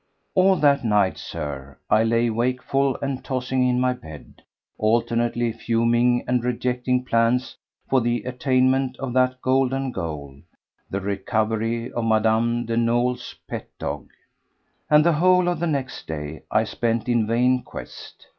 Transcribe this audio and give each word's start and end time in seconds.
All 0.33 0.55
that 0.55 0.83
night, 0.83 1.19
Sir, 1.19 1.77
I 1.87 2.03
lay 2.03 2.31
wakeful 2.31 2.97
and 3.03 3.23
tossing 3.23 3.67
in 3.67 3.79
my 3.79 3.93
bed, 3.93 4.41
alternately 4.79 5.51
fuming 5.51 6.25
and 6.27 6.43
rejecting 6.43 7.05
plans 7.05 7.55
for 7.87 8.01
the 8.01 8.23
attainment 8.23 8.97
of 8.97 9.13
that 9.13 9.39
golden 9.43 9.91
goal—the 9.91 11.01
recovery 11.01 11.91
of 11.93 12.03
Mme. 12.03 12.65
de 12.65 12.77
Nolé's 12.77 13.35
pet 13.47 13.69
dog. 13.77 14.07
And 14.89 15.05
the 15.05 15.13
whole 15.13 15.47
of 15.47 15.59
the 15.59 15.67
next 15.67 16.07
day 16.07 16.41
I 16.49 16.63
spent 16.63 17.07
in 17.07 17.27
vain 17.27 17.61
quest. 17.61 18.25